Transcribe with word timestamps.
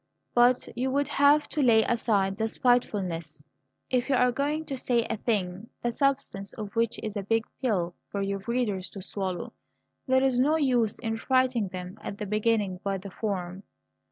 But 0.33 0.67
you 0.75 0.89
would 0.89 1.07
have 1.09 1.47
to 1.49 1.61
lay 1.61 1.83
aside 1.83 2.35
the 2.37 2.47
spitefulness. 2.47 3.47
If 3.91 4.09
you 4.09 4.15
are 4.15 4.31
going 4.31 4.65
to 4.65 4.75
say 4.75 5.05
a 5.07 5.17
thing 5.17 5.69
the 5.83 5.91
substance 5.91 6.53
of 6.53 6.75
which 6.75 6.99
is 7.03 7.15
a 7.15 7.21
big 7.21 7.45
pill 7.61 7.93
for 8.09 8.23
your 8.23 8.39
readers 8.47 8.89
to 8.97 9.01
swallow, 9.03 9.53
there 10.07 10.23
is 10.23 10.39
no 10.39 10.55
use 10.55 10.97
in 10.97 11.17
frightening 11.17 11.67
them 11.67 11.99
at 12.01 12.17
the 12.17 12.25
beginning 12.25 12.79
by 12.83 12.97
the 12.97 13.11
form." 13.11 13.61